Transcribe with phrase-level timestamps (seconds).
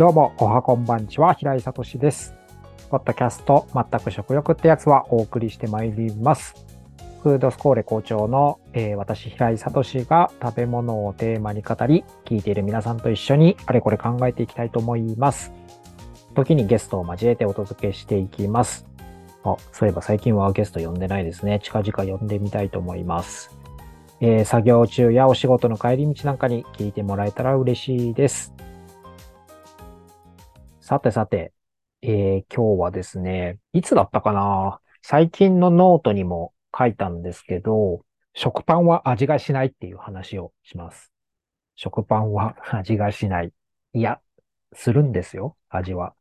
[0.00, 2.34] どうも、おはこんばんちは、平井聡です。
[2.88, 6.54] ポッドキャスト、全く食欲ってやつはお送りしてまいります。
[7.22, 15.52] フードスコーレ校長の、えー、私、平井聡が食べ物をテーマに語り、聞いている皆さんと一緒にあれこれ考えていきたいと思います。
[16.34, 18.86] 時にゲストを交えてお届けしていきます。
[19.44, 21.60] あ、そういえば最近はゲスト呼んでないですね。
[21.62, 23.54] 近々呼んでみたいと思います。
[24.22, 28.54] えー、作業中やお仕事の帰り道なんかに聞いてもらえたら嬉しいです。
[30.90, 31.52] さてさて、
[32.02, 34.80] えー、今日はですね、いつだったかな？
[35.02, 38.04] 最近のノートにも書いたんですけど、
[38.34, 41.12] 食パンは味がしないっていう話をします。
[41.76, 43.52] 食パンは味がしない。
[43.94, 44.18] いや、
[44.72, 46.12] するんですよ、味は。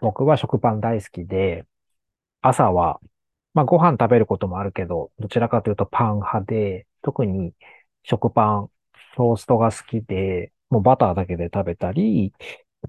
[0.00, 1.66] 僕は食パン大好きで、
[2.40, 3.00] 朝は、
[3.52, 7.52] まあご飯食べることもあるけど、どちらかというとパン派で、特に
[8.04, 8.70] 食パン、
[9.16, 12.32] トーストが好きで、もうバターだけで食べたり、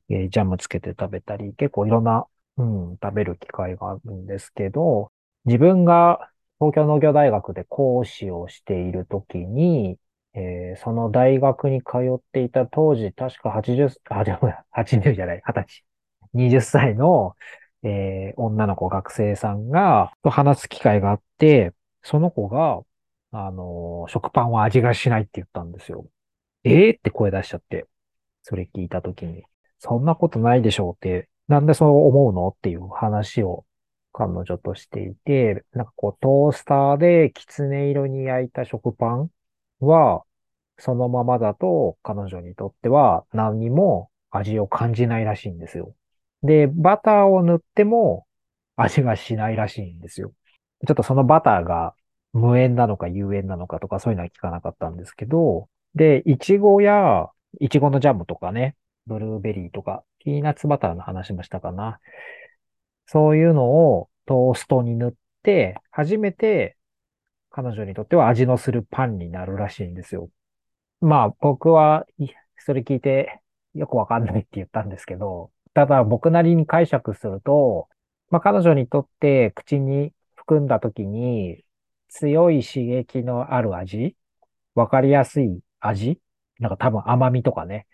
[0.09, 2.25] えー、ジャムつけて食べたり、結構いろんな、
[2.57, 5.11] うん、食べる機会があるんですけど、
[5.45, 9.97] 自分が東京農業大学で講師をしているときに、
[10.33, 15.83] えー、その大学に通っていた当時、確か80、あ、でも80じゃない、20歳。
[16.33, 17.35] 20歳の、
[17.83, 22.81] えー、女の子学生さんが、と話す機会があって、その子が、
[23.31, 26.05] あのー、食パンは味がしないって言ったんですよ。
[26.63, 27.87] えー、って声出しちゃって、
[28.43, 29.43] それ聞いたときに。
[29.79, 33.65] そんなことないでしょうって、なんでそう思うのっていう話を
[34.13, 39.29] 彼女としていて、なんかこうトースターできつね色に焼いた食パン
[39.79, 40.23] は、
[40.77, 45.93] そのままだと彼女にとっては何にも味を感じないらしいんですよ。
[46.43, 48.25] で、バターを塗っても
[48.75, 50.31] 味がしないらしいんですよ。
[50.87, 51.93] ちょっとそのバターが
[52.31, 57.27] 無塩なのか有塩なのかとかそういうのは聞かなかったんですけど、で、いちごや、
[57.59, 58.75] いちごのジャムとかね、
[59.09, 61.99] ブルーベリーとか、ピーナッツバターの話もしたかな。
[63.07, 65.13] そういうのをトーストに塗っ
[65.43, 66.77] て、初めて
[67.49, 70.29] 彼女にとっては味のするパンになるらしいんですよ。
[71.01, 72.05] まあ僕は
[72.57, 73.41] それ聞いて
[73.73, 77.87] よくわかんないって言ったんですけど、ただ僕なりに解釈すると、
[78.29, 81.63] まあ彼女にとって口に含んだ時に
[82.09, 84.15] 強い刺激のある味、
[84.75, 86.19] わかりやすい味、
[86.59, 87.87] なんか多分甘みとかね、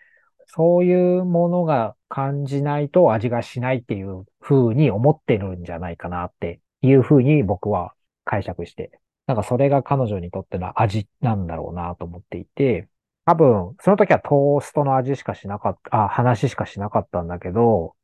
[0.48, 12.88] そういうものが感じないと味がしないっていう風に思ってるんじゃないかなっていう風に僕は解釈して、なんかそれが彼女にとっての味なんだろうなと思っていて、
[13.26, 17.96] 多分、その時はトーストの味しかしなかった、あ、話しかしなかったんだけど、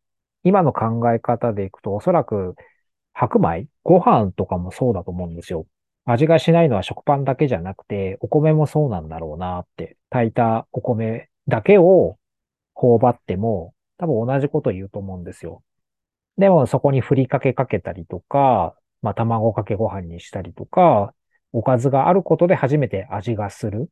[0.44, 2.56] 今の考え方でいくとおそらく
[3.14, 3.68] 白米？
[3.84, 5.68] ご飯とかもそうだと思うんですよ。
[6.06, 12.18] 味がしないのは食パンだけじゃなくて、お米もそうなんだろうなって、炊いたお米だけを
[12.74, 15.64] 頬張っても、多分同じこと言うと思うんですよ。
[16.38, 21.14] でもそこにふりかけかけたりとか、まあ卵かけご飯にしたりとか、
[21.54, 23.90] おかずがあることで初めて味がする。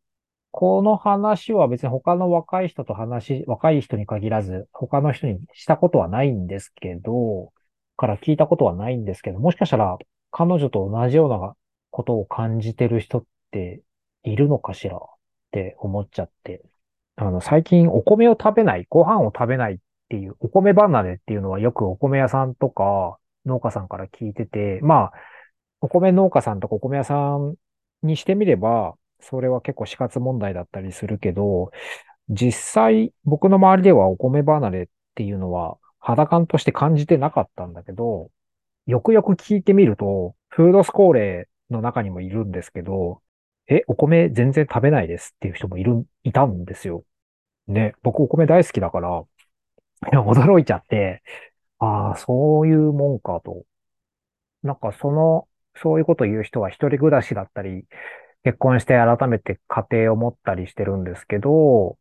[0.52, 7.52] この話は別に他の若い人と話、若い人に限らず、他の人にしたことはないんですけど、
[7.98, 9.98] から聞いたことはないんですけど、もしかしたら
[10.32, 11.56] 彼女と同じような
[11.92, 13.82] ことを感じてる人って
[14.24, 15.00] いるのかしらっ
[15.52, 16.62] て思っちゃって。
[17.20, 25.14] あの、最近お米を食べない、ご飯を食べないっていう、お米離れっていうのはよくお米屋さんとか農家さんから聞いてて、まあ、
[25.82, 27.56] お米農家さんとかお米屋さん
[28.04, 31.72] にしてみれば、それは結構死活問題だったりするけど、
[32.30, 38.32] 実際僕の周りではお米離れっていうのは肌感として感じてなかったんだけど、
[38.88, 43.22] よくよく聞いてみると、フードスコーレの中にもいるんですけど、
[43.70, 47.06] え、お米全然食べないですっていう人もいる、いたんですよ。
[47.68, 49.24] ね、僕お米大好きだから、
[50.12, 51.24] いや、驚いちゃって、
[51.80, 53.66] ああ、そういうもんかと。
[54.64, 57.86] なんかその、そういうこと言う人は一人暮らしだったり、
[58.44, 61.98] 結婚して改めて家庭を持ったりしてるんですけど、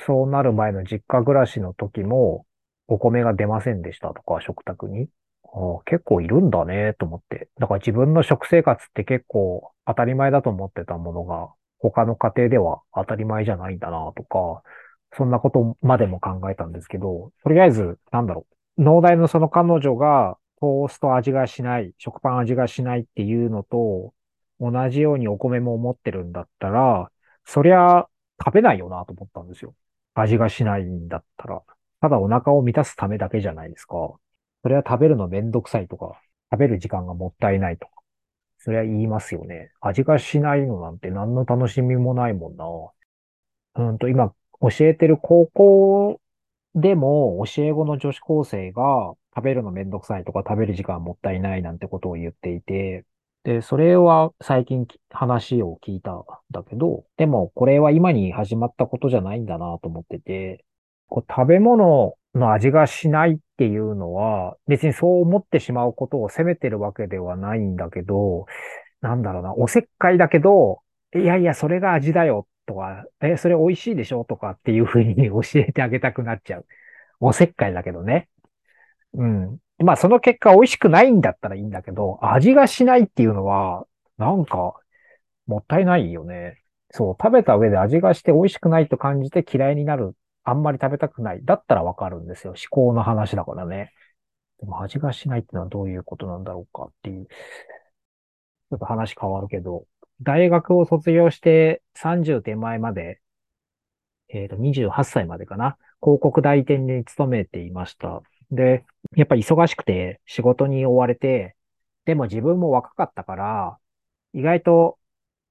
[0.00, 2.46] そうなる前の実家暮らしの時も、
[2.88, 5.08] お米が出ませんでしたとか、食卓に。
[5.54, 7.48] あ結構いるんだね、と思って。
[7.58, 14.62] だから自分の食生活って結構当たり前だと思ってたものが、他の家庭では当たり前じゃないんだな、とか、
[15.16, 18.46] そんなことまでも考えたんですけど、とりあえず、なんだろ
[18.78, 18.82] う。
[18.82, 24.12] 農大のその彼女が、トースト味がしない、食パン味がしないっていうのと、
[24.60, 27.10] 同じようにお米も思ってるんだったら、
[27.44, 28.08] そりゃ
[28.44, 29.74] 食べないよなと思ったんですよ。
[30.14, 31.62] 味がしないんだったら。
[32.00, 34.14] ただお腹を満たすためだけじゃないですか。
[34.64, 36.18] それは食べるのめんどくさいとか、
[36.50, 37.92] 食べる時間がもったいないとか。
[38.60, 39.70] それは言いますよね。
[39.82, 42.64] 味がしないのなんて何の楽しみもないもんな。
[43.76, 46.18] うんと、今、教えてる高校
[46.74, 53.04] でも、教え子の女子高生が食べるのめんどくさいとか食べる時間もったいないなんてことを言っていて、
[53.42, 60.64] で、それは最近話を聞いたんだけど、でもこれは今に始まったことじゃないんだなと思ってて、
[61.08, 68.46] こう食べ物の味がしないっていうのは、別にそう思ってしまうことを責めてるわけではないんだけど、
[69.00, 70.82] なんだろうな、おせっかいだけど、
[71.14, 76.66] いやいや、それが味だよとか、え、それ美味しいでしょとかっていうふうに教えてあげたくなっちゃう。
[77.20, 78.28] おせっかいだけどね。
[79.14, 79.58] うん。
[79.78, 83.86] まあその結果美味しくないんだったらいいんだけど、味がしないっていうのは、
[84.18, 84.74] なんか、
[85.46, 86.62] もったいないよね。
[86.90, 90.16] そう、食べた上で味がして美味しくないと感じて嫌いになる。
[90.44, 91.44] あんまり食べたくない。
[91.44, 92.52] だったらわかるんですよ。
[92.52, 93.92] 思考の話だからね。
[94.60, 97.26] でも味がしないってのはどういうことなんだろうかっていう。
[97.26, 99.86] ちょっと話変わるけど、
[100.22, 103.20] 大学を卒業して30手前まで、
[104.28, 105.76] えっ、ー、と、28歳までかな。
[106.02, 108.22] 広告代理店に勤めていました。
[108.50, 108.84] で、
[109.16, 111.56] やっぱ忙しくて仕事に追われて、
[112.04, 113.78] でも自分も若かったから、
[114.34, 114.98] 意外と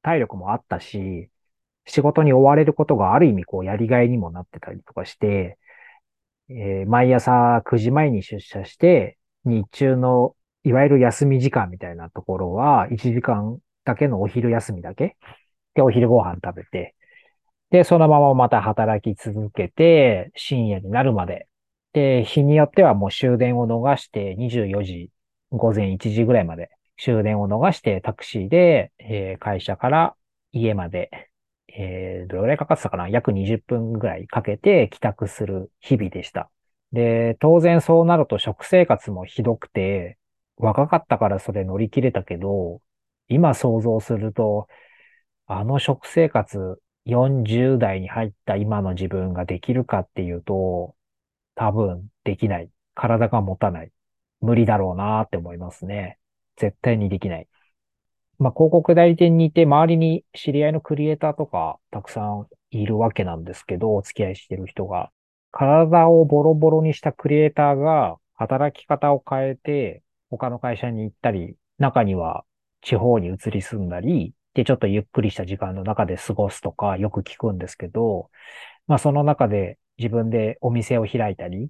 [0.04, 1.30] 体力もあったし、
[1.86, 5.58] 仕事に追われることがある意味こうやりがいにもなってたりとかして、
[6.50, 15.18] えー、毎朝9時前に出社して、日中のいわゆる休み時間みたいなところは1時間だけのお昼休みだけ
[15.74, 16.96] でお昼ご飯食べて、
[17.72, 21.48] で、そのまままた働き続けて、深夜になるまで
[21.94, 25.12] で、日によってはもう終電を逃して24時、
[25.52, 30.16] 午前1時ぐらいまで終電を逃してタクシーで、えー、会社から
[30.52, 31.32] 家まで、
[31.76, 33.10] えー、どれぐらいかかってたかな？
[33.10, 36.50] 約20分ぐらいかけて帰宅する日々でした。
[36.92, 40.18] で、当然そうなると食生活もひどくて、
[40.58, 42.82] 若かったからそれ乗り切れたけど、
[43.28, 44.68] 今想像すると、
[45.48, 50.96] あの食生活40代に入った今の自分ができるかっていうと、
[51.56, 52.70] 多分できない。
[52.96, 53.92] 体が持たない。
[54.42, 56.20] 無理だろうなって思いますね。
[56.58, 57.48] 絶対にできない。
[58.40, 65.12] まあ、広告代理店にいて、周りに知り合いのクリエイターとかたくさんいるわけなんですけど、お付き合いしてる人が。
[65.52, 72.44] 体をボロボロにしたクリエイターが働き方を変えて、他の会社に行ったり、中には
[72.82, 78.30] 地方に移り住んだり、で、ちょっとゆっくりした時間の中で過ごすとかよく聞くんですけど、
[78.88, 81.70] まあその中で自分でお店を開いたり、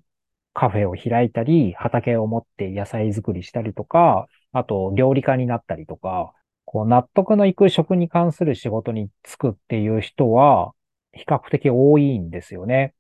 [0.53, 6.33] カフェを開いたり、畑を持って野菜作りしたりとか、あと料理家になったりとか、
[6.65, 10.73] こう納得のいく食に関する仕事に就くっていう人は
[11.11, 12.93] 比較的多いんですよね。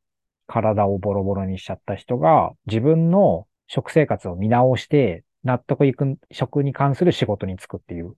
[0.47, 8.15] 体をボロボロにしちゃった人が自分の食生活を見直して納得いく食に関する仕事に就くっていう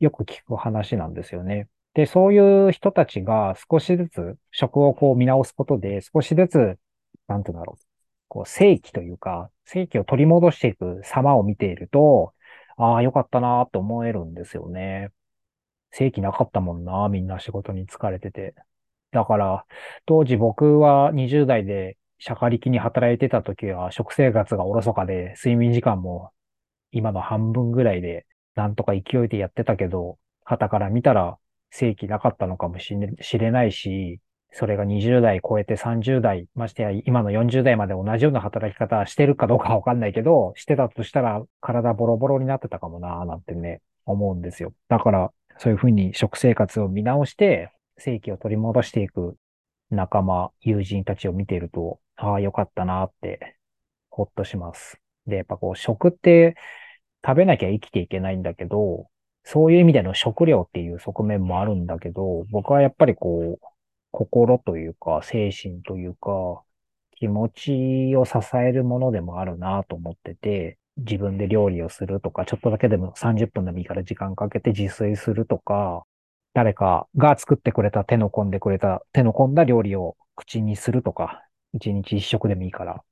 [0.00, 1.68] よく聞く話なんですよね。
[1.94, 6.78] で、そういう人たちが少しずつ食をこう見直すことで、少しずつ、
[7.26, 7.82] なんて言うんだろう、
[8.28, 12.34] こう正気というか、正気を取り戻していく様を見ていると、
[12.76, 15.10] ああ、よかったなって思えるんですよね。
[15.92, 18.54] 正気なかったもんな、みんな仕事に疲れてて。
[19.12, 19.66] だから、
[20.06, 26.32] 当時僕は20代で社会力に働いてた時は食生活がおろそかで、睡眠時間も
[26.92, 28.26] 今の半分ぐらいで、
[28.56, 31.38] なんとか勢いでやってたけど、旗から見たら
[31.70, 32.94] 正規なかったのかもし
[33.38, 34.20] れないし、
[34.58, 44.72] それが20代超えて30代、ましてや今の40代まで同じような働き方してるかどうかわかんないけど、してたとしたら体ボロボロになってたかもなーなんてね、思うんですよ。
[44.88, 49.36] だから、そういうふうに食生活を見直して、正規を取り戻していく
[49.90, 53.58] 仲間、友人たちを見ていると、ああ、よかったなって、
[54.08, 54.98] ほっとします。
[55.26, 56.56] で、やっぱこう、食って
[57.22, 59.10] 食べなきゃ生きていけないんだけど、
[59.44, 63.75] そういう意味での食料っていう側面もあるんだけど、僕はやっぱりこう、
[64.16, 66.62] 心というか、精神というか、
[67.18, 76.06] 気持ちを支えるものでもあるなと思ってて、自分で料理をするとか、ちょっとだけでも30分でもいいから時間かけて自炊するとか、
[76.54, 81.42] 誰かが作ってくれた手の込んでくれた、手の込んだ料理を口にするとか、
[81.74, 83.04] 一日一食でもいいから、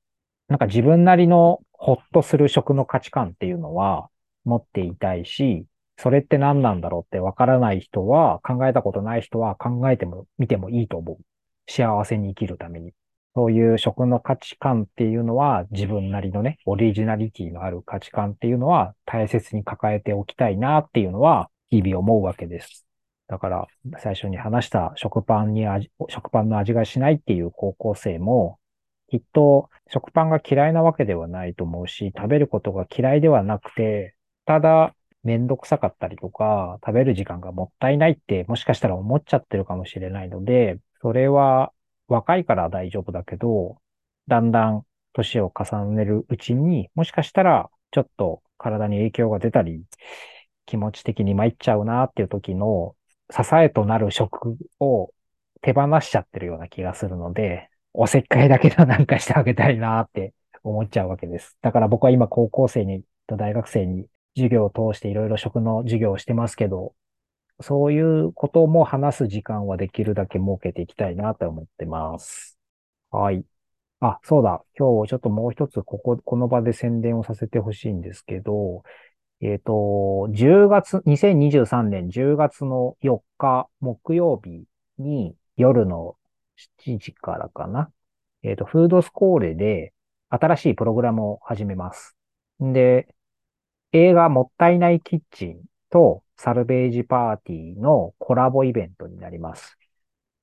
[0.48, 4.08] なんか自分なりのほっとする食の価値観っていうのは
[4.44, 11.18] 持っていたいし、それって何なんだろうってわからない人は、考えたことない人は考えても、見てもいいと思う。
[11.66, 12.92] 幸せに生きるために。
[13.36, 22.86] そういう食の価値観っていうのは、自分なりのね、オリジナリティのある価値観っていうのは、大切に抱えておきたいなっていうのは、日々思うわけです。
[23.26, 23.66] だから、
[23.98, 28.58] 最初に話した食パンに味、食パンの味がしないっていう高校生も、
[29.08, 34.94] きっと食パンが嫌いなわけではないと思うし、食べることが嫌いではなくて、ただ
[35.24, 41.72] めんどくさかったりとか、食べる時間がもったいないってもしかしたら思っちゃってるかもしれないので、それは
[42.08, 43.78] 若いから大丈夫だけど、
[44.28, 49.82] だんだん年を重ねるうちに、もしかしたらちょっと体に影響が出たり、
[50.66, 52.94] 気持ち的に参っちゃうなっていう時の
[53.30, 55.12] 支えとなる食を
[55.60, 61.56] 手放しちゃってるような気がするので、おせっかいだけでなんかしてあげたいなって思っちゃうわけです。
[61.62, 66.94] だから僕は今高校生に、大学生に授業を通していろいろ食の授業をしてますけど、
[67.60, 72.58] そういうことも話す時間はできるだけ設けていきたいなと思ってます。
[73.10, 73.44] はい。
[74.00, 74.64] あ、そうだ。
[74.78, 78.82] 今日ちょっともう一つここ、この場で宣伝をさせてほしいんですけど、
[79.40, 84.64] えっ、ー、と、10月、2023年10月の4日木曜日
[84.98, 86.16] に夜の
[86.78, 87.90] 7時からかな。
[88.42, 89.92] えっ、ー、と、フードスコーレで
[90.28, 92.16] 新しいプログラムを始めます。
[92.60, 93.13] で、
[93.96, 99.78] 映画もったいないキッチンとサルベージパーティーのコラボイベントになります。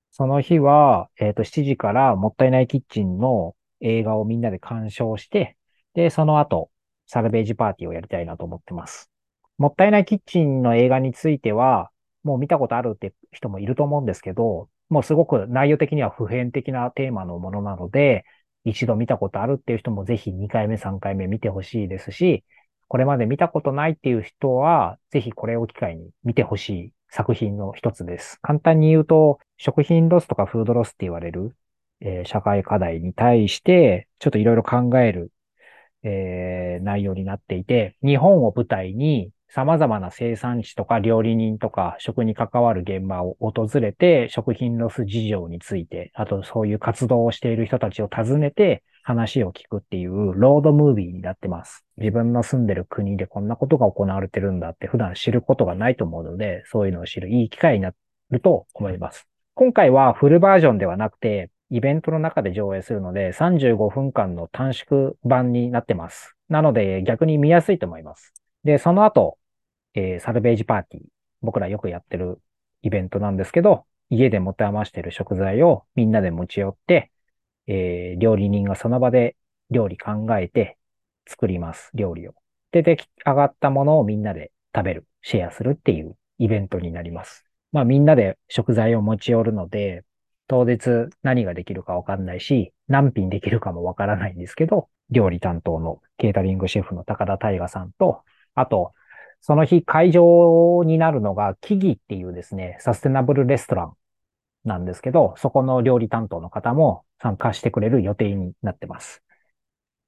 [0.10, 5.58] その日は、えっ、ー、と、7時からもったいないキッチンの映画をみんなで鑑賞して、
[5.96, 6.72] で、その後、
[7.08, 9.12] サルベージパーティーをやりたいなと思ってます。
[9.58, 11.92] もったいないキッチンの映画については、
[12.24, 18.24] もう見たことあるって人もいると思うんですけど、もうすごく内容的には普遍的なテーマのものなので、
[18.64, 22.46] 一度見たことあるっていう人もぜひ2回目、3回目見てほしいですし、
[22.92, 28.38] これまで見たことないっていう人は、ぜひこれを機会に見てほしい作品の一つです。
[28.42, 31.56] 簡単に言うと、食品ロスとかフードロスって言われる、
[32.02, 35.32] えー、社会課題に対して、ちょっといろいろ考える、
[36.04, 51.86] えー、内容になっていて、日本を舞台に様々な生産地とか料理人とか食に関わる現場を訪れて、食品ロス事情について、あとそういう活動をしている人たちを訪ねて話を聞くっていうロードムービーになってます。
[51.98, 57.94] 自分の住んでる国でこんなことが行われてるんだって普段知ることがないと思うので、そういうのを知るいい機会にな
[58.30, 59.28] ると思います。
[59.54, 66.36] 今回はフルバージョンではなくて、イベントの中で上映するので35分間の短縮版になってます。
[66.50, 68.34] なので逆に見やすいと思います。
[68.64, 69.38] で、その後、
[69.94, 71.04] えー、サルベージパーティー、
[71.42, 72.40] 僕らよくやってる
[72.82, 77.12] イベントなんですけど、家で持て余してる食材をみんなで持ち寄って、
[77.68, 79.36] えー、料理人がその場で
[79.70, 80.78] 料理考えて
[81.28, 82.34] 作ります、料理を。
[82.72, 87.46] で、出来上がったものをみんなで食べる、シェアするっていうイベントになります。
[87.72, 90.04] まあみんなで食材を持ち寄るので、
[90.48, 98.24] 当日何ができるかわかんないし、何品できるかもわからないんですけど、料理担当のケータリングシェフの高田大河さんと、
[98.56, 98.94] あと、
[99.40, 103.94] その日会場になるのが、木々っていうですね、サステナブルレストラン
[104.64, 109.24] なんですけど、そこの料理担当の方も参加してくれる予定になってます。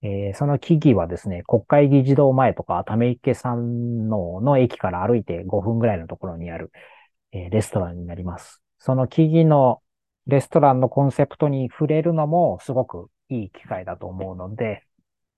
[0.04, 6.72] えー、その木々はですね、国会議事堂前とか、ため池山王の駅から歩いて5分ぐらいのところにある、
[7.32, 8.62] えー、レストランになります。
[8.80, 9.82] その木々の
[10.28, 14.84] レストランのコンセプトに触れるのもすごくいい機会だと思うので、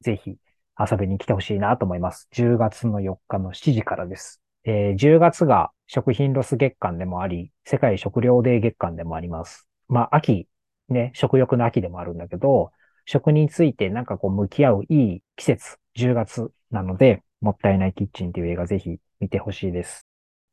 [0.02, 0.38] ぜひ
[0.78, 2.28] 遊びに来てほしいなと思います。
[2.34, 4.42] 10月の4日の7時からです。
[4.64, 9.68] えー、10月が食品ロス月間でもあり、世界食料デー月間でもあります。
[9.88, 10.48] まあ、秋、
[10.90, 12.72] ね、食欲の秋でもあるんだけど、
[13.06, 20.06] 食についてなんかこう向き合ういい季節、10月なので、もったいないキッチンという映画ぜひ見てほしいです。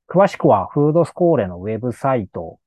[0.09, 2.59] 詳しくはフードスコーレのウェブサイト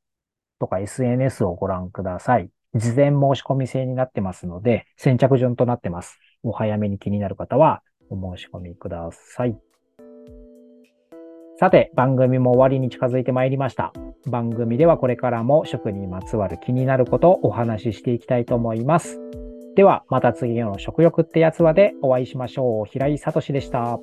[0.60, 2.50] とか SNS をご覧ください。
[2.74, 6.18] 事前申し込み制になってますので、先着順となってます。
[6.44, 9.65] お早めに気になる方はお申し込みください。
[11.58, 13.94] さて、番組も終わりに近づいてまいりました。
[14.28, 19.22] 番組ではこれからも食にまつわる気になることをお話ししていきたいと思います。
[19.76, 22.86] では、また次の食欲ってやつはでお会いしましょう。
[22.86, 24.00] 平井聡でした。